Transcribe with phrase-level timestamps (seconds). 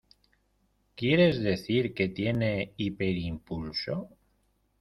[0.97, 4.09] ¿Quieres decir que tiene hiperimpulso?